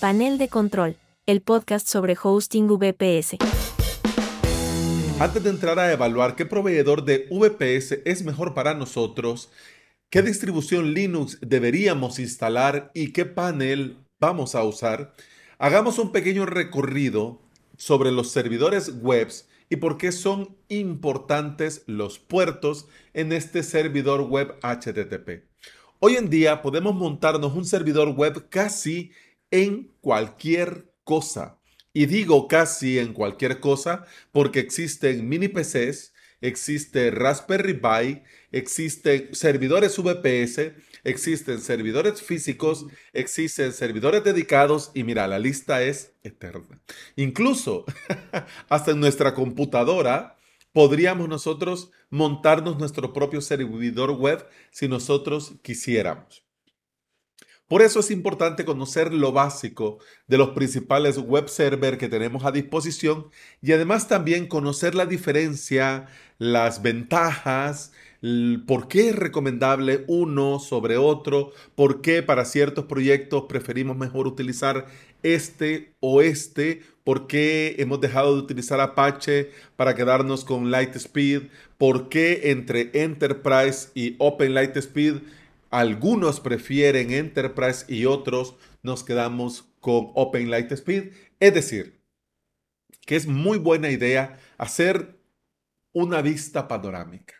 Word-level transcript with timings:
Panel 0.00 0.38
de 0.38 0.46
Control, 0.46 0.96
el 1.26 1.40
podcast 1.40 1.88
sobre 1.88 2.16
hosting 2.22 2.68
VPS. 2.68 3.38
Antes 5.18 5.42
de 5.42 5.50
entrar 5.50 5.80
a 5.80 5.92
evaluar 5.92 6.36
qué 6.36 6.46
proveedor 6.46 7.04
de 7.04 7.26
VPS 7.32 8.02
es 8.04 8.22
mejor 8.22 8.54
para 8.54 8.74
nosotros, 8.74 9.50
qué 10.08 10.22
distribución 10.22 10.94
Linux 10.94 11.38
deberíamos 11.40 12.20
instalar 12.20 12.92
y 12.94 13.12
qué 13.12 13.24
panel 13.24 13.96
vamos 14.20 14.54
a 14.54 14.62
usar, 14.62 15.14
hagamos 15.58 15.98
un 15.98 16.12
pequeño 16.12 16.46
recorrido 16.46 17.42
sobre 17.76 18.12
los 18.12 18.30
servidores 18.30 18.92
webs 19.02 19.48
y 19.68 19.76
por 19.76 19.98
qué 19.98 20.12
son 20.12 20.56
importantes 20.68 21.82
los 21.86 22.20
puertos 22.20 22.86
en 23.14 23.32
este 23.32 23.64
servidor 23.64 24.20
web 24.20 24.54
HTTP. 24.62 25.42
Hoy 25.98 26.14
en 26.14 26.30
día 26.30 26.62
podemos 26.62 26.94
montarnos 26.94 27.52
un 27.54 27.64
servidor 27.64 28.10
web 28.10 28.48
casi 28.48 29.10
en 29.50 29.92
cualquier 30.00 30.92
cosa. 31.04 31.58
Y 31.92 32.06
digo 32.06 32.48
casi 32.48 32.98
en 32.98 33.12
cualquier 33.12 33.60
cosa 33.60 34.04
porque 34.30 34.60
existen 34.60 35.28
mini 35.28 35.48
PCs, 35.48 36.12
existe 36.40 37.10
Raspberry 37.10 37.74
Pi, 37.74 38.22
existen 38.52 39.34
servidores 39.34 39.96
VPS, 39.96 40.72
existen 41.04 41.60
servidores 41.60 42.22
físicos, 42.22 42.86
existen 43.12 43.72
servidores 43.72 44.22
dedicados 44.22 44.90
y 44.94 45.04
mira, 45.04 45.26
la 45.26 45.38
lista 45.38 45.82
es 45.82 46.12
eterna. 46.22 46.80
Incluso 47.16 47.84
hasta 48.68 48.92
en 48.92 49.00
nuestra 49.00 49.34
computadora 49.34 50.36
podríamos 50.72 51.28
nosotros 51.28 51.90
montarnos 52.10 52.78
nuestro 52.78 53.12
propio 53.12 53.40
servidor 53.40 54.12
web 54.12 54.46
si 54.70 54.88
nosotros 54.88 55.54
quisiéramos. 55.62 56.47
Por 57.68 57.82
eso 57.82 58.00
es 58.00 58.10
importante 58.10 58.64
conocer 58.64 59.12
lo 59.12 59.32
básico 59.32 59.98
de 60.26 60.38
los 60.38 60.50
principales 60.50 61.18
web 61.18 61.48
server 61.48 61.98
que 61.98 62.08
tenemos 62.08 62.44
a 62.44 62.50
disposición 62.50 63.26
y 63.60 63.72
además 63.72 64.08
también 64.08 64.46
conocer 64.46 64.94
la 64.94 65.04
diferencia, 65.04 66.06
las 66.38 66.80
ventajas, 66.80 67.92
por 68.66 68.88
qué 68.88 69.10
es 69.10 69.16
recomendable 69.16 70.04
uno 70.08 70.60
sobre 70.60 70.96
otro, 70.96 71.52
por 71.74 72.00
qué 72.00 72.22
para 72.22 72.46
ciertos 72.46 72.86
proyectos 72.86 73.44
preferimos 73.48 73.98
mejor 73.98 74.26
utilizar 74.26 74.86
este 75.22 75.92
o 76.00 76.22
este, 76.22 76.82
por 77.04 77.26
qué 77.26 77.76
hemos 77.78 78.00
dejado 78.00 78.34
de 78.34 78.42
utilizar 78.42 78.80
Apache 78.80 79.50
para 79.76 79.94
quedarnos 79.94 80.44
con 80.44 80.70
Lightspeed, 80.70 81.42
por 81.76 82.08
qué 82.08 82.50
entre 82.50 82.90
Enterprise 82.94 83.90
y 83.94 84.16
Open 84.18 84.54
Lightspeed 84.54 85.16
algunos 85.70 86.40
prefieren 86.40 87.12
Enterprise 87.12 87.84
y 87.88 88.06
otros 88.06 88.56
nos 88.82 89.04
quedamos 89.04 89.68
con 89.80 90.10
Open 90.14 90.50
Lightspeed. 90.50 91.12
Es 91.40 91.54
decir, 91.54 92.02
que 93.06 93.16
es 93.16 93.26
muy 93.26 93.58
buena 93.58 93.90
idea 93.90 94.38
hacer 94.58 95.18
una 95.92 96.22
vista 96.22 96.68
panorámica. 96.68 97.34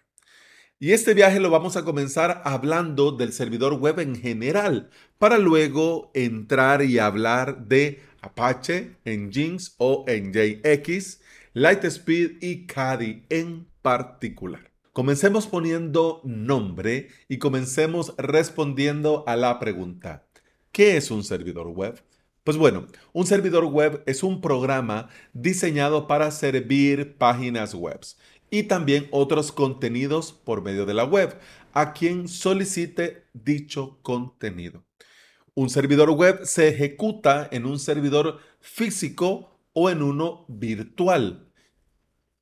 Y 0.80 0.92
este 0.92 1.12
viaje 1.12 1.40
lo 1.40 1.50
vamos 1.50 1.76
a 1.76 1.84
comenzar 1.84 2.40
hablando 2.44 3.10
del 3.10 3.32
servidor 3.32 3.74
web 3.74 3.98
en 3.98 4.14
general, 4.14 4.90
para 5.18 5.38
luego 5.38 6.12
entrar 6.14 6.82
y 6.82 7.00
hablar 7.00 7.66
de 7.66 8.00
Apache, 8.20 8.96
Nginx 9.04 9.74
o 9.78 10.04
NJX, 10.06 11.20
Lightspeed 11.54 12.40
y 12.40 12.66
Kadi 12.66 13.24
en 13.28 13.66
particular. 13.82 14.70
Comencemos 14.98 15.46
poniendo 15.46 16.20
nombre 16.24 17.10
y 17.28 17.38
comencemos 17.38 18.14
respondiendo 18.18 19.22
a 19.28 19.36
la 19.36 19.60
pregunta, 19.60 20.26
¿qué 20.72 20.96
es 20.96 21.12
un 21.12 21.22
servidor 21.22 21.68
web? 21.68 22.02
Pues 22.42 22.56
bueno, 22.56 22.88
un 23.12 23.24
servidor 23.24 23.66
web 23.66 24.02
es 24.06 24.24
un 24.24 24.40
programa 24.40 25.08
diseñado 25.32 26.08
para 26.08 26.32
servir 26.32 27.16
páginas 27.16 27.76
web 27.76 28.00
y 28.50 28.64
también 28.64 29.06
otros 29.12 29.52
contenidos 29.52 30.32
por 30.32 30.64
medio 30.64 30.84
de 30.84 30.94
la 30.94 31.04
web 31.04 31.38
a 31.74 31.92
quien 31.92 32.26
solicite 32.26 33.22
dicho 33.34 34.00
contenido. 34.02 34.82
Un 35.54 35.70
servidor 35.70 36.10
web 36.10 36.40
se 36.42 36.66
ejecuta 36.66 37.48
en 37.52 37.66
un 37.66 37.78
servidor 37.78 38.40
físico 38.58 39.60
o 39.74 39.90
en 39.90 40.02
uno 40.02 40.44
virtual. 40.48 41.47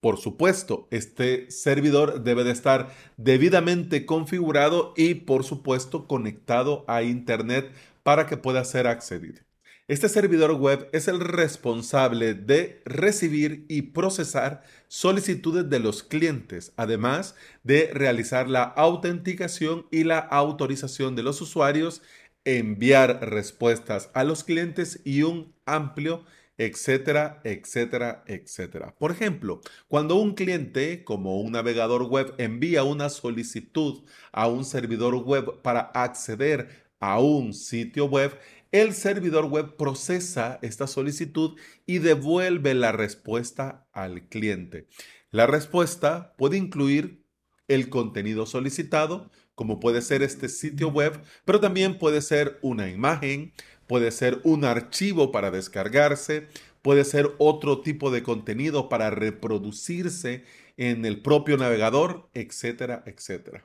Por 0.00 0.18
supuesto, 0.18 0.86
este 0.90 1.50
servidor 1.50 2.22
debe 2.22 2.44
de 2.44 2.52
estar 2.52 2.94
debidamente 3.16 4.06
configurado 4.06 4.94
y 4.96 5.14
por 5.14 5.42
supuesto 5.44 6.06
conectado 6.06 6.84
a 6.86 7.02
Internet 7.02 7.72
para 8.02 8.26
que 8.26 8.36
pueda 8.36 8.64
ser 8.64 8.86
accedido. 8.86 9.40
Este 9.88 10.08
servidor 10.08 10.52
web 10.54 10.88
es 10.92 11.06
el 11.06 11.20
responsable 11.20 12.34
de 12.34 12.82
recibir 12.84 13.66
y 13.68 13.82
procesar 13.82 14.64
solicitudes 14.88 15.70
de 15.70 15.78
los 15.78 16.02
clientes, 16.02 16.72
además 16.76 17.36
de 17.62 17.90
realizar 17.94 18.48
la 18.48 18.64
autenticación 18.64 19.86
y 19.92 20.02
la 20.02 20.18
autorización 20.18 21.14
de 21.14 21.22
los 21.22 21.40
usuarios, 21.40 22.02
enviar 22.44 23.30
respuestas 23.30 24.10
a 24.12 24.24
los 24.24 24.42
clientes 24.42 25.00
y 25.04 25.22
un 25.22 25.54
amplio 25.66 26.24
etcétera, 26.58 27.40
etcétera, 27.44 28.24
etcétera. 28.26 28.94
Por 28.98 29.10
ejemplo, 29.10 29.60
cuando 29.88 30.16
un 30.16 30.34
cliente 30.34 31.04
como 31.04 31.40
un 31.40 31.52
navegador 31.52 32.04
web 32.04 32.34
envía 32.38 32.84
una 32.84 33.08
solicitud 33.08 34.04
a 34.32 34.48
un 34.48 34.64
servidor 34.64 35.14
web 35.16 35.60
para 35.62 35.80
acceder 35.80 36.86
a 36.98 37.20
un 37.20 37.52
sitio 37.52 38.06
web, 38.06 38.38
el 38.72 38.94
servidor 38.94 39.46
web 39.46 39.76
procesa 39.76 40.58
esta 40.62 40.86
solicitud 40.86 41.58
y 41.86 41.98
devuelve 41.98 42.74
la 42.74 42.92
respuesta 42.92 43.86
al 43.92 44.28
cliente. 44.28 44.88
La 45.30 45.46
respuesta 45.46 46.34
puede 46.36 46.56
incluir 46.56 47.24
el 47.68 47.88
contenido 47.88 48.46
solicitado, 48.46 49.30
como 49.56 49.80
puede 49.80 50.02
ser 50.02 50.22
este 50.22 50.48
sitio 50.48 50.88
web, 50.90 51.20
pero 51.44 51.58
también 51.58 51.98
puede 51.98 52.22
ser 52.22 52.58
una 52.62 52.88
imagen, 52.88 53.52
puede 53.88 54.12
ser 54.12 54.40
un 54.44 54.64
archivo 54.64 55.32
para 55.32 55.50
descargarse, 55.50 56.46
puede 56.82 57.04
ser 57.04 57.34
otro 57.38 57.80
tipo 57.80 58.12
de 58.12 58.22
contenido 58.22 58.88
para 58.88 59.10
reproducirse 59.10 60.44
en 60.76 61.04
el 61.04 61.22
propio 61.22 61.56
navegador, 61.56 62.28
etcétera, 62.34 63.02
etcétera. 63.06 63.64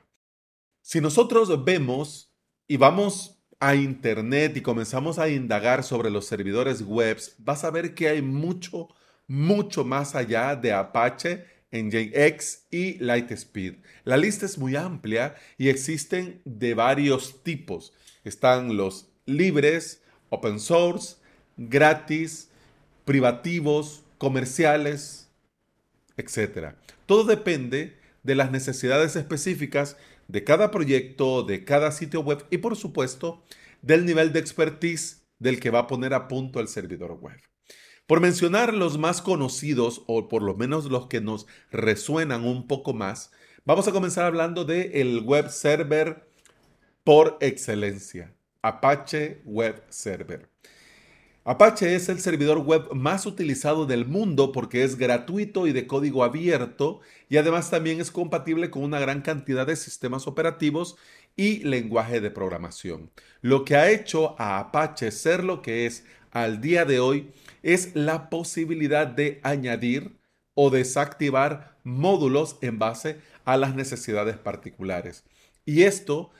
Si 0.80 1.00
nosotros 1.00 1.64
vemos 1.64 2.34
y 2.66 2.78
vamos 2.78 3.44
a 3.60 3.76
Internet 3.76 4.56
y 4.56 4.62
comenzamos 4.62 5.18
a 5.18 5.28
indagar 5.28 5.84
sobre 5.84 6.10
los 6.10 6.26
servidores 6.26 6.82
web, 6.82 7.20
vas 7.38 7.64
a 7.64 7.70
ver 7.70 7.94
que 7.94 8.08
hay 8.08 8.22
mucho, 8.22 8.88
mucho 9.28 9.84
más 9.84 10.16
allá 10.16 10.56
de 10.56 10.72
Apache, 10.72 11.44
NJX 11.72 12.66
y 12.70 12.98
Lightspeed. 12.98 13.76
La 14.04 14.16
lista 14.16 14.46
es 14.46 14.58
muy 14.58 14.76
amplia 14.76 15.34
y 15.58 15.68
existen 15.68 16.40
de 16.44 16.74
varios 16.74 17.42
tipos. 17.42 17.92
Están 18.24 18.76
los 18.76 19.08
libres, 19.26 20.02
open 20.28 20.60
source, 20.60 21.16
gratis, 21.56 22.48
privativos, 23.04 24.02
comerciales, 24.18 25.28
etc. 26.16 26.74
Todo 27.06 27.24
depende 27.24 27.96
de 28.22 28.34
las 28.34 28.50
necesidades 28.50 29.16
específicas 29.16 29.96
de 30.28 30.44
cada 30.44 30.70
proyecto, 30.70 31.42
de 31.42 31.64
cada 31.64 31.90
sitio 31.90 32.20
web 32.20 32.44
y 32.50 32.58
por 32.58 32.76
supuesto 32.76 33.42
del 33.82 34.06
nivel 34.06 34.32
de 34.32 34.38
expertise 34.38 35.22
del 35.38 35.58
que 35.58 35.70
va 35.70 35.80
a 35.80 35.86
poner 35.86 36.14
a 36.14 36.28
punto 36.28 36.60
el 36.60 36.68
servidor 36.68 37.12
web. 37.12 37.40
Por 38.06 38.20
mencionar 38.20 38.74
los 38.74 38.98
más 38.98 39.22
conocidos 39.22 40.02
o 40.06 40.28
por 40.28 40.42
lo 40.42 40.54
menos 40.54 40.86
los 40.86 41.06
que 41.06 41.20
nos 41.20 41.46
resuenan 41.70 42.44
un 42.44 42.66
poco 42.66 42.92
más, 42.92 43.30
vamos 43.64 43.86
a 43.86 43.92
comenzar 43.92 44.24
hablando 44.24 44.64
del 44.64 44.92
el 44.92 45.20
web 45.20 45.48
server 45.50 46.28
por 47.04 47.38
excelencia, 47.40 48.34
Apache 48.60 49.42
Web 49.44 49.82
Server. 49.88 50.52
Apache 51.44 51.96
es 51.96 52.08
el 52.08 52.20
servidor 52.20 52.58
web 52.58 52.92
más 52.94 53.26
utilizado 53.26 53.84
del 53.84 54.06
mundo 54.06 54.52
porque 54.52 54.84
es 54.84 54.96
gratuito 54.96 55.66
y 55.66 55.72
de 55.72 55.88
código 55.88 56.22
abierto 56.22 57.00
y 57.28 57.36
además 57.36 57.68
también 57.68 58.00
es 58.00 58.12
compatible 58.12 58.70
con 58.70 58.84
una 58.84 59.00
gran 59.00 59.22
cantidad 59.22 59.66
de 59.66 59.74
sistemas 59.74 60.28
operativos 60.28 60.96
y 61.34 61.64
lenguaje 61.64 62.20
de 62.20 62.30
programación. 62.30 63.10
Lo 63.40 63.64
que 63.64 63.74
ha 63.74 63.90
hecho 63.90 64.36
a 64.40 64.60
Apache 64.60 65.10
ser 65.10 65.42
lo 65.42 65.62
que 65.62 65.86
es 65.86 66.04
al 66.32 66.60
día 66.60 66.84
de 66.84 66.98
hoy 66.98 67.30
es 67.62 67.94
la 67.94 68.30
posibilidad 68.30 69.06
de 69.06 69.38
añadir 69.44 70.16
o 70.54 70.70
desactivar 70.70 71.78
módulos 71.84 72.56
en 72.62 72.78
base 72.78 73.20
a 73.44 73.56
las 73.56 73.74
necesidades 73.74 74.36
particulares. 74.36 75.24
Y 75.64 75.82
esto 75.82 76.30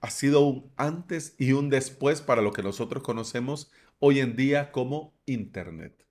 ha 0.00 0.10
sido 0.10 0.40
un 0.40 0.72
antes 0.76 1.34
y 1.38 1.52
un 1.52 1.70
después 1.70 2.20
para 2.20 2.42
lo 2.42 2.52
que 2.52 2.62
nosotros 2.62 3.02
conocemos 3.02 3.70
hoy 3.98 4.20
en 4.20 4.34
día 4.34 4.72
como 4.72 5.14
Internet. 5.26 6.06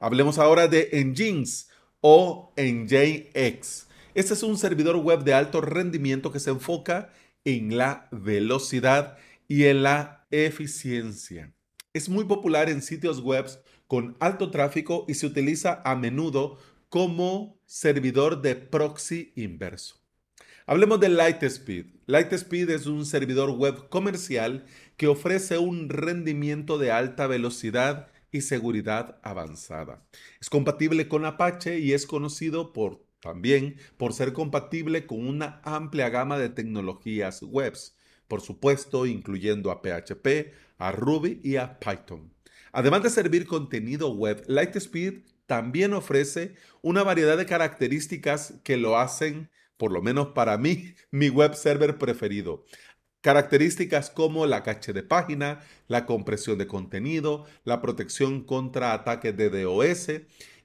Hablemos 0.00 0.38
ahora 0.38 0.66
de 0.66 0.90
Nginx 0.92 1.68
o 2.00 2.52
NJX. 2.56 3.86
Este 4.14 4.34
es 4.34 4.42
un 4.42 4.58
servidor 4.58 4.96
web 4.96 5.24
de 5.24 5.34
alto 5.34 5.60
rendimiento 5.60 6.32
que 6.32 6.40
se 6.40 6.50
enfoca 6.50 7.12
en 7.44 7.76
la 7.76 8.08
velocidad 8.10 9.18
y 9.46 9.64
en 9.64 9.82
la 9.82 10.26
eficiencia. 10.30 11.52
Es 11.94 12.08
muy 12.08 12.24
popular 12.24 12.68
en 12.68 12.82
sitios 12.82 13.20
web 13.20 13.46
con 13.86 14.16
alto 14.18 14.50
tráfico 14.50 15.04
y 15.06 15.14
se 15.14 15.26
utiliza 15.26 15.80
a 15.84 15.94
menudo 15.94 16.58
como 16.88 17.60
servidor 17.66 18.42
de 18.42 18.56
proxy 18.56 19.32
inverso. 19.36 20.00
Hablemos 20.66 20.98
de 20.98 21.10
Lightspeed. 21.10 21.86
Lightspeed 22.06 22.70
es 22.70 22.86
un 22.86 23.06
servidor 23.06 23.50
web 23.50 23.88
comercial 23.90 24.66
que 24.96 25.06
ofrece 25.06 25.58
un 25.58 25.88
rendimiento 25.88 26.78
de 26.78 26.90
alta 26.90 27.28
velocidad 27.28 28.08
y 28.32 28.40
seguridad 28.40 29.20
avanzada. 29.22 30.04
Es 30.40 30.50
compatible 30.50 31.06
con 31.06 31.24
Apache 31.24 31.78
y 31.78 31.92
es 31.92 32.08
conocido 32.08 32.72
por 32.72 33.06
también 33.20 33.76
por 33.98 34.14
ser 34.14 34.32
compatible 34.32 35.06
con 35.06 35.24
una 35.24 35.60
amplia 35.62 36.08
gama 36.08 36.38
de 36.38 36.48
tecnologías 36.48 37.40
webs, 37.44 37.96
por 38.28 38.40
supuesto 38.40 39.06
incluyendo 39.06 39.70
a 39.70 39.82
PHP, 39.82 40.52
a 40.78 40.92
Ruby 40.92 41.40
y 41.42 41.56
a 41.56 41.78
Python. 41.78 42.32
Además 42.72 43.02
de 43.02 43.10
servir 43.10 43.46
contenido 43.46 44.12
web, 44.12 44.44
Lightspeed 44.48 45.22
también 45.46 45.92
ofrece 45.92 46.56
una 46.82 47.02
variedad 47.02 47.36
de 47.36 47.46
características 47.46 48.54
que 48.64 48.76
lo 48.76 48.98
hacen, 48.98 49.50
por 49.76 49.92
lo 49.92 50.02
menos 50.02 50.28
para 50.28 50.58
mí, 50.58 50.94
mi 51.10 51.28
web 51.28 51.54
server 51.54 51.98
preferido. 51.98 52.64
Características 53.20 54.10
como 54.10 54.44
la 54.46 54.62
caché 54.62 54.92
de 54.92 55.02
página, 55.02 55.60
la 55.86 56.04
compresión 56.04 56.58
de 56.58 56.66
contenido, 56.66 57.46
la 57.64 57.80
protección 57.80 58.42
contra 58.44 58.92
ataques 58.92 59.36
de 59.36 59.48
DOS 59.48 60.08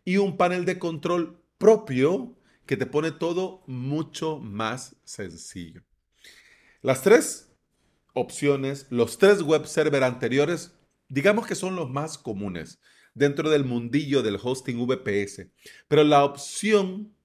y 0.03 0.17
un 0.17 0.35
panel 0.35 0.65
de 0.65 0.77
control 0.79 1.41
propio 1.57 2.35
que 2.65 2.75
te 2.75 2.85
pone 2.85 3.11
todo 3.11 3.63
mucho 3.67 4.39
más 4.39 4.95
sencillo. 5.03 5.83
Las 6.81 7.01
tres 7.01 7.48
opciones, 8.19 8.87
los 8.89 9.17
tres 9.17 9.41
web 9.41 9.65
server 9.65 10.03
anteriores, 10.03 10.73
digamos 11.07 11.47
que 11.47 11.55
son 11.55 11.75
los 11.75 11.89
más 11.89 12.17
comunes 12.17 12.79
dentro 13.13 13.49
del 13.49 13.65
mundillo 13.65 14.21
del 14.21 14.39
hosting 14.41 14.85
VPS. 14.85 15.47
Pero 15.87 16.03
la 16.03 16.23
opción, 16.23 17.15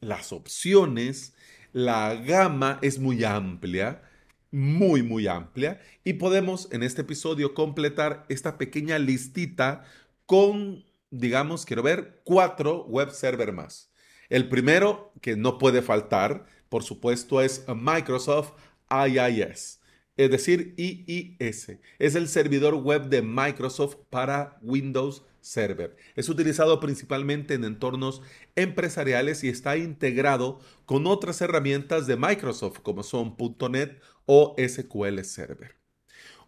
las 0.00 0.32
opciones, 0.32 1.34
la 1.72 2.14
gama 2.14 2.78
es 2.82 2.98
muy 2.98 3.24
amplia, 3.24 4.02
muy, 4.50 5.02
muy 5.02 5.26
amplia. 5.26 5.80
Y 6.04 6.14
podemos 6.14 6.68
en 6.72 6.82
este 6.82 7.02
episodio 7.02 7.54
completar 7.54 8.26
esta 8.28 8.58
pequeña 8.58 8.98
listita 8.98 9.84
con, 10.26 10.84
digamos, 11.10 11.64
quiero 11.64 11.82
ver, 11.82 12.20
cuatro 12.24 12.84
web 12.84 13.10
server 13.10 13.52
más. 13.52 13.90
El 14.28 14.48
primero 14.48 15.12
que 15.20 15.36
no 15.36 15.58
puede 15.58 15.82
faltar, 15.82 16.46
por 16.68 16.82
supuesto, 16.82 17.40
es 17.40 17.64
Microsoft 17.68 18.52
IIS 18.90 19.80
es 20.16 20.30
decir, 20.30 20.74
IIS. 20.76 21.78
Es 21.98 22.14
el 22.14 22.28
servidor 22.28 22.74
web 22.74 23.08
de 23.08 23.22
Microsoft 23.22 23.96
para 24.10 24.58
Windows 24.62 25.24
Server. 25.40 25.96
Es 26.14 26.28
utilizado 26.28 26.78
principalmente 26.80 27.54
en 27.54 27.64
entornos 27.64 28.22
empresariales 28.54 29.42
y 29.44 29.48
está 29.48 29.76
integrado 29.76 30.60
con 30.86 31.06
otras 31.06 31.40
herramientas 31.40 32.06
de 32.06 32.16
Microsoft 32.16 32.78
como 32.80 33.02
son 33.02 33.36
.NET 33.70 34.00
o 34.24 34.54
SQL 34.56 35.20
Server. 35.22 35.76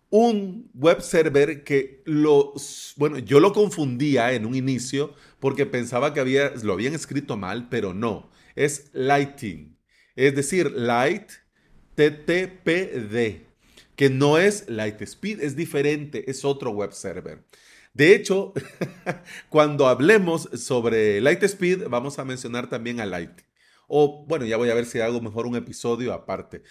Un 0.08 0.70
web 0.72 1.00
server 1.00 1.64
que 1.64 2.04
bueno, 2.96 3.18
yo 3.18 3.40
lo 3.40 3.52
confundía 3.52 4.32
en 4.32 4.46
un 4.46 4.54
inicio 4.54 5.12
porque 5.40 5.66
pensaba 5.66 6.14
que 6.14 6.20
había, 6.20 6.54
lo 6.62 6.74
habían 6.74 6.94
escrito 6.94 7.36
mal, 7.36 7.68
pero 7.68 7.92
no. 7.92 8.30
Es 8.54 8.90
Lighting. 8.92 9.76
Es 10.14 10.36
decir, 10.36 10.70
Light 10.70 11.32
TTPD 11.96 13.46
que 13.96 14.10
no 14.10 14.38
es 14.38 14.68
Lightspeed, 14.68 15.40
es 15.40 15.56
diferente, 15.56 16.30
es 16.30 16.44
otro 16.44 16.70
web 16.70 16.92
server. 16.92 17.44
De 17.94 18.14
hecho, 18.14 18.52
cuando 19.48 19.88
hablemos 19.88 20.50
sobre 20.54 21.20
Lightspeed, 21.22 21.88
vamos 21.88 22.18
a 22.18 22.24
mencionar 22.24 22.68
también 22.68 23.00
a 23.00 23.06
Light. 23.06 23.40
O 23.88 24.26
bueno, 24.26 24.44
ya 24.44 24.58
voy 24.58 24.68
a 24.68 24.74
ver 24.74 24.84
si 24.84 25.00
hago 25.00 25.20
mejor 25.20 25.46
un 25.46 25.56
episodio 25.56 26.12
aparte. 26.12 26.62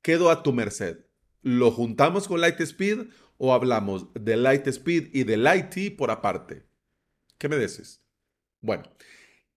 Quedo 0.00 0.30
a 0.30 0.42
tu 0.42 0.52
merced. 0.52 1.04
¿Lo 1.42 1.70
juntamos 1.70 2.28
con 2.28 2.40
Lightspeed 2.40 3.08
o 3.36 3.52
hablamos 3.52 4.06
de 4.14 4.36
Lightspeed 4.36 5.10
y 5.12 5.24
de 5.24 5.36
Lighty 5.36 5.90
por 5.90 6.10
aparte? 6.10 6.64
¿Qué 7.36 7.48
me 7.48 7.58
dices? 7.58 8.00
Bueno, 8.60 8.84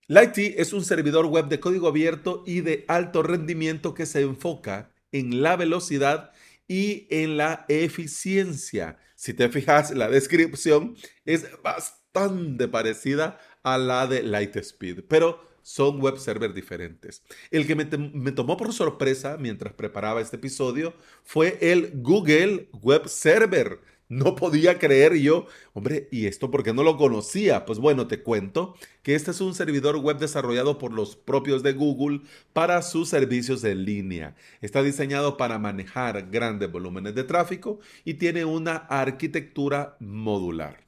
Lighty 0.07 0.55
es 0.57 0.73
un 0.73 0.83
servidor 0.83 1.27
web 1.27 1.47
de 1.47 1.59
código 1.59 1.87
abierto 1.87 2.43
y 2.45 2.61
de 2.61 2.83
alto 2.87 3.23
rendimiento 3.23 3.93
que 3.93 4.05
se 4.05 4.21
enfoca 4.21 4.91
en 5.11 5.41
la 5.41 5.55
velocidad 5.55 6.33
y 6.67 7.07
en 7.09 7.37
la 7.37 7.65
eficiencia. 7.69 8.97
Si 9.15 9.33
te 9.33 9.49
fijas, 9.49 9.91
la 9.91 10.09
descripción 10.09 10.95
es 11.25 11.47
bastante 11.61 12.67
parecida 12.67 13.39
a 13.63 13.77
la 13.77 14.07
de 14.07 14.23
Lightspeed, 14.23 15.05
pero 15.07 15.43
son 15.61 15.99
web 15.99 16.17
servers 16.19 16.53
diferentes. 16.53 17.23
El 17.49 17.65
que 17.65 17.75
me, 17.75 17.85
me, 17.85 18.31
tomó 18.31 18.55
por 18.55 18.71
sorpresa 18.71 19.37
mientras 19.37 19.73
preparaba 19.73 20.21
este 20.21 20.35
episodio 20.35 20.93
fue 21.23 21.57
el 21.59 21.91
Google 21.95 22.69
Web 22.73 23.07
Server 23.07 23.79
no 24.07 24.35
podía 24.35 24.77
creer 24.79 25.15
yo, 25.15 25.47
hombre, 25.73 26.07
¿y 26.11 26.27
esto 26.27 26.51
por 26.51 26.63
qué 26.63 26.73
no 26.73 26.83
lo 26.83 26.97
conocía? 26.97 27.65
Pues 27.65 27.79
bueno, 27.79 28.07
te 28.07 28.21
cuento 28.21 28.75
que 29.01 29.15
este 29.15 29.31
es 29.31 29.41
un 29.41 29.55
servidor 29.55 29.97
web 29.97 30.17
desarrollado 30.17 30.77
por 30.77 30.93
los 30.93 31.15
propios 31.15 31.63
de 31.63 31.73
Google 31.73 32.21
para 32.53 32.81
sus 32.81 33.09
servicios 33.09 33.63
en 33.63 33.85
línea. 33.85 34.35
Está 34.61 34.83
diseñado 34.83 35.37
para 35.37 35.57
manejar 35.59 36.29
grandes 36.29 36.71
volúmenes 36.71 37.15
de 37.15 37.23
tráfico 37.23 37.79
y 38.03 38.15
tiene 38.15 38.45
una 38.45 38.75
arquitectura 38.75 39.97
modular. 39.99 40.85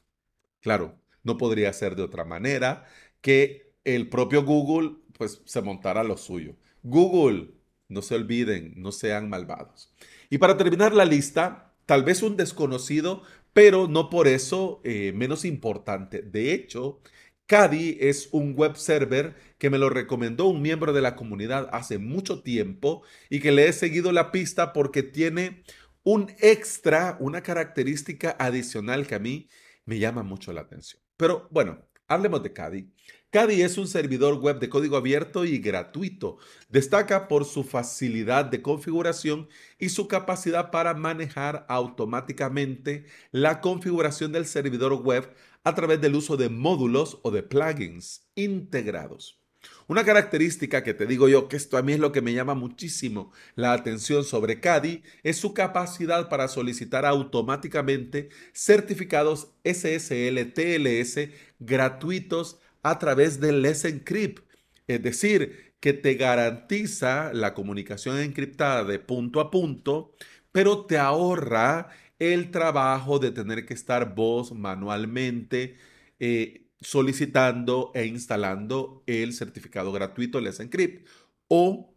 Claro, 0.62 0.96
no 1.24 1.38
podría 1.38 1.74
ser 1.74 1.96
de 1.96 2.04
otra 2.04 2.24
manera 2.24 2.86
que 3.22 3.74
el 3.84 4.10
propio 4.10 4.44
Google 4.44 4.98
pues 5.18 5.42
se 5.46 5.62
montara 5.62 6.04
lo 6.04 6.18
suyo. 6.18 6.56
Google, 6.84 7.52
no 7.90 8.02
se 8.02 8.16
olviden, 8.16 8.74
no 8.76 8.92
sean 8.92 9.30
malvados. 9.30 9.94
Y 10.30 10.38
para 10.38 10.58
terminar 10.58 10.94
la 10.94 11.06
lista, 11.06 11.67
tal 11.88 12.04
vez 12.04 12.22
un 12.22 12.38
desconocido, 12.38 13.24
pero 13.54 13.88
no 13.88 14.12
por 14.12 14.28
eso 14.28 14.82
eh, 14.84 15.14
menos 15.16 15.46
importante. 15.46 16.22
De 16.22 16.54
hecho, 16.54 17.02
Cadi 17.48 17.98
es 18.00 18.30
un 18.32 18.54
web 18.56 18.76
server 18.76 19.36
que 19.58 19.72
me 19.72 19.80
lo 19.80 19.90
recomendó 19.90 20.46
un 20.48 20.62
miembro 20.62 20.94
de 20.94 21.02
la 21.02 21.16
comunidad 21.16 21.70
hace 21.72 21.98
mucho 21.98 22.44
tiempo 22.44 23.02
y 23.30 23.40
que 23.40 23.52
le 23.52 23.68
he 23.68 23.74
seguido 23.74 24.12
la 24.12 24.32
pista 24.32 24.74
porque 24.74 25.02
tiene 25.02 25.64
un 26.04 26.30
extra, 26.40 27.18
una 27.20 27.42
característica 27.42 28.36
adicional 28.38 29.08
que 29.08 29.16
a 29.16 29.20
mí 29.20 29.50
me 29.86 29.98
llama 29.98 30.24
mucho 30.24 30.54
la 30.54 30.62
atención. 30.62 31.02
Pero 31.16 31.48
bueno, 31.50 31.80
hablemos 32.08 32.44
de 32.44 32.54
Cadi. 32.54 32.92
Cadi 33.30 33.62
es 33.62 33.78
un 33.78 33.90
servidor 33.90 34.36
web 34.36 34.58
de 34.60 34.70
código 34.70 34.96
abierto 34.96 35.44
y 35.44 35.58
gratuito. 35.58 36.38
Destaca 36.70 37.28
por 37.28 37.44
su 37.44 37.66
facilidad 37.66 38.46
de 38.46 38.62
configuración 38.62 39.50
y 39.78 39.90
su 39.90 40.08
capacidad 40.08 40.72
para 40.72 40.94
manejar 40.94 41.66
automáticamente 41.68 43.06
la 43.32 43.60
configuración 43.60 44.32
del 44.32 44.46
servidor 44.46 44.94
web 44.94 45.30
a 45.66 45.76
través 45.76 46.00
del 46.00 46.16
uso 46.16 46.38
de 46.38 46.48
módulos 46.48 47.20
o 47.22 47.32
de 47.32 47.44
plugins 47.44 48.30
integrados. 48.36 49.42
Una 49.88 50.06
característica 50.06 50.82
que 50.82 50.94
te 50.94 51.06
digo 51.06 51.28
yo, 51.28 51.50
que 51.50 51.58
esto 51.58 51.76
a 51.78 51.82
mí 51.82 51.92
es 51.92 52.00
lo 52.00 52.14
que 52.14 52.22
me 52.22 52.34
llama 52.34 52.56
muchísimo 52.56 53.34
la 53.56 53.74
atención 53.74 54.24
sobre 54.24 54.62
CADI, 54.62 55.04
es 55.24 55.36
su 55.36 55.54
capacidad 55.54 56.30
para 56.30 56.48
solicitar 56.48 57.06
automáticamente 57.06 58.30
certificados 58.54 59.50
SSL 59.66 60.54
TLS 60.54 61.30
gratuitos 61.60 62.60
a 62.84 63.00
través 63.00 63.40
del 63.40 63.66
Encrypt, 63.66 64.44
es 64.88 65.02
decir, 65.04 65.74
que 65.80 65.94
te 65.94 66.16
garantiza 66.16 67.34
la 67.34 67.54
comunicación 67.54 68.20
encriptada 68.20 68.84
de 68.84 69.00
punto 69.00 69.40
a 69.40 69.52
punto, 69.52 70.16
pero 70.52 70.86
te 70.86 70.98
ahorra 70.98 71.90
el 72.20 72.52
trabajo 72.52 73.20
de 73.20 73.32
tener 73.32 73.66
que 73.66 73.74
estar 73.74 74.16
vos 74.16 74.52
manualmente 74.54 75.78
eh, 76.20 76.68
solicitando 76.82 77.92
e 77.94 78.06
instalando 78.06 79.04
el 79.08 79.34
certificado 79.34 79.92
gratuito 79.92 80.40
Let's 80.42 80.60
Encrypt 80.60 81.08
o 81.48 81.97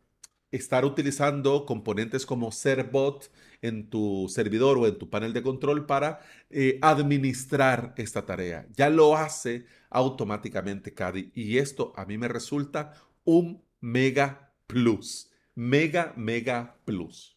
estar 0.50 0.84
utilizando 0.84 1.64
componentes 1.66 2.26
como 2.26 2.52
Serbot 2.52 3.30
en 3.62 3.88
tu 3.90 4.26
servidor 4.28 4.78
o 4.78 4.86
en 4.86 4.98
tu 4.98 5.08
panel 5.10 5.32
de 5.32 5.42
control 5.42 5.86
para 5.86 6.20
eh, 6.50 6.78
administrar 6.82 7.94
esta 7.96 8.26
tarea. 8.26 8.66
Ya 8.76 8.90
lo 8.90 9.16
hace 9.16 9.66
automáticamente 9.90 10.94
CADI 10.94 11.32
y 11.34 11.58
esto 11.58 11.92
a 11.96 12.04
mí 12.04 12.18
me 12.18 12.28
resulta 12.28 12.94
un 13.24 13.62
mega 13.80 14.52
plus. 14.66 15.30
Mega, 15.54 16.12
mega 16.16 16.76
plus. 16.84 17.36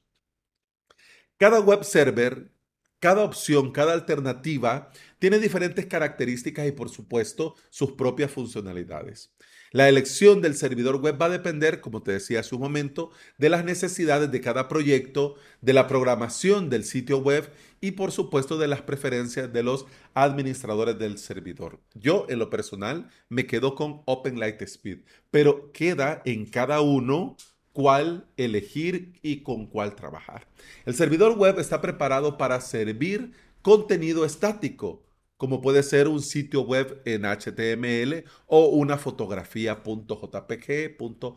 Cada 1.38 1.60
web 1.60 1.84
server 1.84 2.52
Cada 3.00 3.24
opción, 3.26 3.72
cada 3.74 3.92
alternativa 3.92 4.90
tiene 5.24 5.40
diferentes 5.40 5.86
características 5.86 6.68
y 6.68 6.74
por 6.74 6.90
supuesto 6.90 7.56
sus 7.70 7.94
propias 7.94 8.30
funcionalidades. 8.30 9.32
La 9.72 9.88
elección 9.88 10.42
del 10.42 10.54
servidor 10.54 10.98
web 10.98 11.16
va 11.22 11.28
a 11.28 11.30
depender, 11.30 11.80
como 11.80 12.04
te 12.04 12.12
decía 12.12 12.42
hace 12.42 12.56
un 12.56 12.60
momento, 12.60 13.10
de 13.38 13.48
las 13.48 13.64
necesidades 13.64 14.30
de 14.32 14.42
cada 14.42 14.68
proyecto, 14.68 15.36
de 15.62 15.72
la 15.72 15.88
programación 15.88 16.70
del 16.70 16.84
sitio 16.84 17.20
web 17.20 17.50
y 17.80 17.92
por 17.92 18.12
supuesto 18.12 18.58
de 18.58 18.68
las 18.68 18.82
preferencias 18.82 19.54
de 19.54 19.64
los 19.64 19.86
administradores 20.14 21.00
del 21.00 21.18
servidor. 21.18 21.80
Yo 21.94 22.26
en 22.28 22.40
lo 22.40 22.50
personal 22.50 23.10
me 23.30 23.48
quedo 23.48 23.76
con 23.76 24.02
Open 24.04 24.44
Speed, 24.44 25.06
pero 25.32 25.72
queda 25.72 26.22
en 26.26 26.48
cada 26.48 26.82
uno 26.82 27.38
cuál 27.72 28.28
elegir 28.36 29.22
y 29.22 29.38
con 29.38 29.68
cuál 29.68 29.96
trabajar. 29.96 30.50
El 30.86 30.96
servidor 30.96 31.38
web 31.38 31.60
está 31.60 31.80
preparado 31.80 32.38
para 32.38 32.60
servir 32.60 33.32
contenido 33.62 34.26
estático 34.26 35.02
como 35.44 35.60
puede 35.60 35.84
ser 35.84 36.08
un 36.08 36.22
sitio 36.22 36.62
web 36.62 37.02
en 37.04 37.24
HTML 37.26 38.24
o 38.48 38.68
una 38.68 38.98
fotografía 38.98 39.84
.jpg.png. 39.84 41.36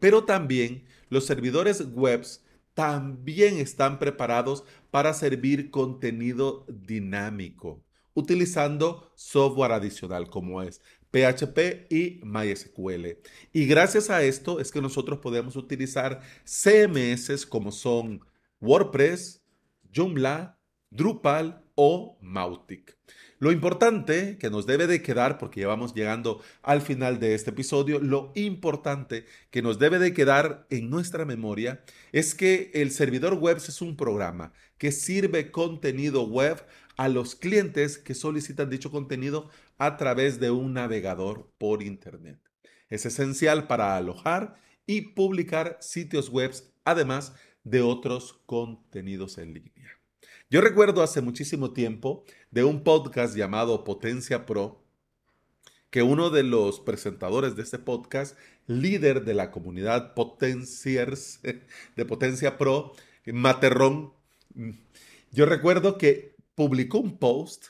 Pero 0.00 0.24
también 0.24 0.86
los 1.10 1.26
servidores 1.26 1.84
webs 1.92 2.42
también 2.72 3.58
están 3.58 3.98
preparados 3.98 4.64
para 4.90 5.12
servir 5.12 5.70
contenido 5.70 6.64
dinámico 6.66 7.84
utilizando 8.14 9.12
software 9.16 9.72
adicional 9.72 10.30
como 10.30 10.62
es 10.62 10.80
PHP 11.10 11.92
y 11.92 12.22
MySQL. 12.24 13.18
Y 13.52 13.66
gracias 13.66 14.08
a 14.08 14.22
esto 14.22 14.60
es 14.60 14.72
que 14.72 14.80
nosotros 14.80 15.18
podemos 15.18 15.56
utilizar 15.56 16.22
CMS 16.46 17.44
como 17.44 17.70
son 17.70 18.24
WordPress, 18.62 19.42
Joomla, 19.94 20.58
Drupal 20.88 21.62
o 21.82 22.18
Mautic. 22.20 22.98
Lo 23.38 23.50
importante 23.52 24.36
que 24.36 24.50
nos 24.50 24.66
debe 24.66 24.86
de 24.86 25.00
quedar, 25.00 25.38
porque 25.38 25.62
ya 25.62 25.66
vamos 25.66 25.94
llegando 25.94 26.42
al 26.60 26.82
final 26.82 27.18
de 27.20 27.34
este 27.34 27.52
episodio, 27.52 28.00
lo 28.00 28.32
importante 28.34 29.24
que 29.50 29.62
nos 29.62 29.78
debe 29.78 29.98
de 29.98 30.12
quedar 30.12 30.66
en 30.68 30.90
nuestra 30.90 31.24
memoria 31.24 31.82
es 32.12 32.34
que 32.34 32.70
el 32.74 32.90
servidor 32.90 33.32
web 33.32 33.56
es 33.56 33.80
un 33.80 33.96
programa 33.96 34.52
que 34.76 34.92
sirve 34.92 35.50
contenido 35.50 36.28
web 36.28 36.62
a 36.98 37.08
los 37.08 37.34
clientes 37.34 37.96
que 37.96 38.12
solicitan 38.12 38.68
dicho 38.68 38.90
contenido 38.90 39.48
a 39.78 39.96
través 39.96 40.38
de 40.38 40.50
un 40.50 40.74
navegador 40.74 41.50
por 41.56 41.82
Internet. 41.82 42.38
Es 42.90 43.06
esencial 43.06 43.66
para 43.68 43.96
alojar 43.96 44.60
y 44.84 45.14
publicar 45.14 45.78
sitios 45.80 46.28
web, 46.28 46.52
además 46.84 47.32
de 47.64 47.80
otros 47.80 48.42
contenidos 48.44 49.38
en 49.38 49.54
línea. 49.54 49.99
Yo 50.52 50.60
recuerdo 50.60 51.04
hace 51.04 51.20
muchísimo 51.20 51.72
tiempo 51.72 52.24
de 52.50 52.64
un 52.64 52.82
podcast 52.82 53.36
llamado 53.36 53.84
Potencia 53.84 54.46
Pro, 54.46 54.82
que 55.90 56.02
uno 56.02 56.30
de 56.30 56.42
los 56.42 56.80
presentadores 56.80 57.54
de 57.54 57.62
este 57.62 57.78
podcast, 57.78 58.36
líder 58.66 59.24
de 59.24 59.34
la 59.34 59.52
comunidad 59.52 60.12
Potenciers 60.14 61.38
de 61.96 62.04
Potencia 62.04 62.58
Pro, 62.58 62.94
Materrón, 63.26 64.12
yo 65.30 65.46
recuerdo 65.46 65.96
que 65.96 66.34
publicó 66.56 66.98
un 66.98 67.18
post 67.18 67.66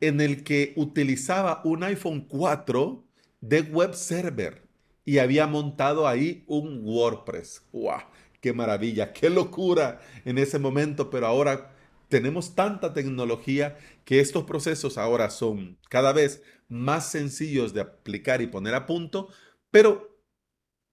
en 0.00 0.20
el 0.20 0.44
que 0.44 0.74
utilizaba 0.76 1.62
un 1.64 1.82
iPhone 1.82 2.26
4 2.28 3.06
de 3.40 3.62
web 3.62 3.94
server 3.94 4.68
y 5.06 5.16
había 5.16 5.46
montado 5.46 6.06
ahí 6.06 6.44
un 6.46 6.82
WordPress. 6.84 7.62
¡Wow! 7.72 8.00
¡Qué 8.42 8.52
maravilla! 8.52 9.14
¡Qué 9.14 9.30
locura 9.30 10.02
en 10.26 10.36
ese 10.36 10.58
momento! 10.58 11.08
Pero 11.08 11.26
ahora 11.26 11.72
tenemos 12.08 12.54
tanta 12.54 12.92
tecnología 12.92 13.78
que 14.04 14.20
estos 14.20 14.44
procesos 14.44 14.98
ahora 14.98 15.30
son 15.30 15.78
cada 15.88 16.12
vez 16.12 16.42
más 16.68 17.10
sencillos 17.10 17.74
de 17.74 17.82
aplicar 17.82 18.42
y 18.42 18.46
poner 18.46 18.74
a 18.74 18.86
punto, 18.86 19.28
pero 19.70 20.16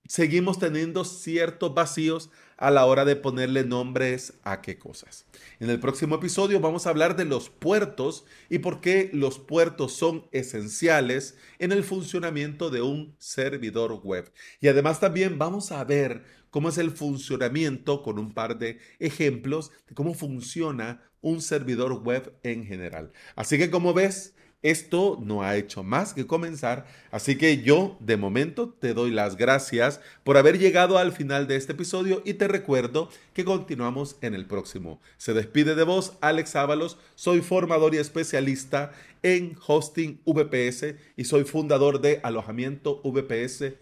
seguimos 0.07 0.59
teniendo 0.59 1.05
ciertos 1.05 1.73
vacíos 1.73 2.29
a 2.63 2.71
la 2.71 2.85
hora 2.85 3.03
de 3.03 3.17
ponerle 3.17 3.65
nombres 3.65 4.35
a 4.43 4.61
qué 4.61 4.79
cosas. 4.79 5.25
En 5.59 5.69
el 5.69 5.81
próximo 5.81 6.15
episodio 6.15 6.61
vamos 6.61 6.87
a 6.87 6.91
hablar 6.91 7.17
de 7.17 7.25
los 7.25 7.49
puertos 7.49 8.23
y 8.49 8.59
por 8.59 8.79
qué 8.79 9.09
los 9.11 9.37
puertos 9.37 9.91
son 9.91 10.29
esenciales 10.31 11.37
en 11.59 11.73
el 11.73 11.83
funcionamiento 11.83 12.69
de 12.69 12.81
un 12.81 13.17
servidor 13.19 13.99
web. 14.01 14.31
Y 14.61 14.69
además 14.69 15.01
también 15.01 15.37
vamos 15.37 15.73
a 15.73 15.83
ver 15.83 16.23
cómo 16.51 16.69
es 16.69 16.77
el 16.77 16.91
funcionamiento 16.91 18.01
con 18.01 18.17
un 18.17 18.33
par 18.33 18.57
de 18.57 18.79
ejemplos 18.97 19.71
de 19.89 19.93
cómo 19.93 20.13
funciona 20.13 21.01
un 21.19 21.41
servidor 21.41 22.01
web 22.01 22.33
en 22.43 22.65
general. 22.65 23.11
Así 23.35 23.57
que 23.57 23.69
como 23.69 23.93
ves, 23.93 24.35
esto 24.63 25.19
no 25.21 25.43
ha 25.43 25.55
hecho 25.55 25.83
más 25.83 26.13
que 26.13 26.25
comenzar, 26.25 26.87
así 27.11 27.37
que 27.37 27.61
yo 27.61 27.97
de 27.99 28.17
momento 28.17 28.69
te 28.69 28.95
doy 28.95 29.11
las 29.11 29.37
gracias 29.37 30.01
por 30.23 30.37
haber 30.37 30.57
llegado 30.57 30.97
al 30.97 31.11
final 31.11 31.47
de 31.47 31.57
este 31.57 31.73
episodio 31.73 32.23
y 32.25 32.33
te 32.33 32.47
recuerdo 32.47 33.09
que 33.33 33.45
continuamos 33.45 34.17
en 34.21 34.33
el 34.33 34.47
próximo. 34.47 34.99
Se 35.17 35.33
despide 35.33 35.75
de 35.75 35.83
vos 35.83 36.13
Alex 36.21 36.55
Ábalos, 36.55 36.97
soy 37.13 37.41
formador 37.41 37.93
y 37.93 37.99
especialista 37.99 38.91
en 39.21 39.55
hosting 39.67 40.19
VPS 40.25 40.95
y 41.15 41.25
soy 41.25 41.43
fundador 41.43 42.01
de 42.01 42.19
alojamiento 42.23 43.01
VPS 43.03 43.73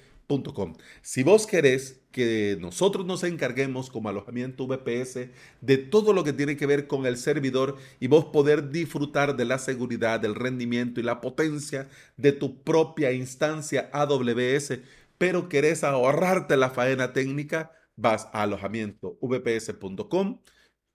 si 1.01 1.23
vos 1.23 1.45
querés 1.45 2.00
que 2.11 2.57
nosotros 2.59 3.05
nos 3.05 3.23
encarguemos 3.23 3.89
como 3.89 4.09
alojamiento 4.09 4.67
VPS 4.67 5.29
de 5.61 5.77
todo 5.77 6.13
lo 6.13 6.23
que 6.23 6.33
tiene 6.33 6.57
que 6.57 6.65
ver 6.65 6.87
con 6.87 7.05
el 7.05 7.17
servidor 7.17 7.77
y 7.99 8.07
vos 8.07 8.25
poder 8.25 8.71
disfrutar 8.71 9.35
de 9.35 9.45
la 9.45 9.57
seguridad, 9.59 10.19
del 10.19 10.35
rendimiento 10.35 10.99
y 10.99 11.03
la 11.03 11.21
potencia 11.21 11.89
de 12.17 12.31
tu 12.31 12.63
propia 12.63 13.11
instancia 13.11 13.89
AWS, 13.93 14.79
pero 15.17 15.49
querés 15.49 15.83
ahorrarte 15.83 16.57
la 16.57 16.69
faena 16.69 17.13
técnica, 17.13 17.71
vas 17.95 18.27
a 18.33 18.43
alojamientovps.com, 18.43 20.41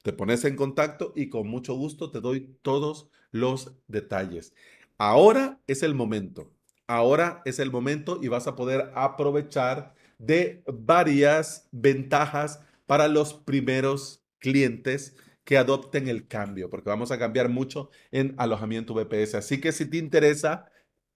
te 0.03 0.13
pones 0.13 0.45
en 0.45 0.57
contacto 0.57 1.13
y 1.17 1.29
con 1.29 1.49
mucho 1.49 1.75
gusto 1.75 2.11
te 2.11 2.21
doy 2.21 2.57
todos 2.63 3.11
los 3.31 3.73
detalles. 3.89 4.55
Ahora 4.99 5.61
es 5.67 5.83
el 5.83 5.95
momento 5.95 6.57
ahora 6.87 7.43
es 7.45 7.59
el 7.59 7.71
momento 7.71 8.19
y 8.23 8.29
vas 8.29 8.47
a 8.47 8.57
poder 8.57 8.93
aprovechar 8.95 9.95
de 10.19 10.63
varias 10.67 11.69
ventajas 11.73 12.61
para 12.87 13.09
los 13.09 13.35
primeros 13.35 14.25
clientes 14.39 15.17
que 15.45 15.59
adopten 15.59 16.09
el 16.09 16.27
cambio, 16.27 16.71
porque 16.71 16.91
vamos 16.91 17.13
a 17.13 17.19
cambiar 17.19 17.49
mucho 17.49 17.91
en 18.11 18.35
alojamiento 18.37 18.95
VPS. 18.95 19.37
Así 19.37 19.61
que 19.61 19.73
si 19.73 19.87
te 19.87 19.97
interesa, 19.99 20.71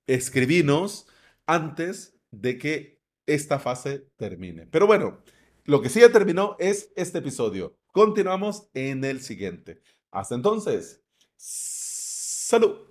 escribinos 0.06 1.06
antes 1.46 2.16
de 2.30 2.58
que 2.58 3.00
esta 3.26 3.58
fase 3.58 4.06
termine. 4.16 4.66
Pero 4.66 4.86
bueno, 4.86 5.22
lo 5.64 5.82
que 5.82 5.88
sí 5.88 6.00
ya 6.00 6.12
terminó 6.12 6.56
es 6.58 6.92
este 6.96 7.18
episodio. 7.18 7.76
Continuamos 7.92 8.68
en 8.74 9.04
el 9.04 9.20
siguiente. 9.20 9.80
Hasta 10.10 10.34
entonces, 10.34 11.02
salud. 11.36 12.90